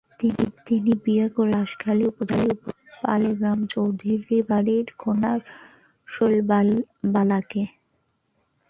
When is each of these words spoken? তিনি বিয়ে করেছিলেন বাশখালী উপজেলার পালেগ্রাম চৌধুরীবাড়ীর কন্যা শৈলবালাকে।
তিনি 0.67 0.91
বিয়ে 1.03 1.25
করেছিলেন 1.27 1.61
বাশখালী 1.61 2.03
উপজেলার 2.11 2.51
পালেগ্রাম 3.03 3.59
চৌধুরীবাড়ীর 3.73 4.87
কন্যা 5.01 5.33
শৈলবালাকে। 6.07 7.63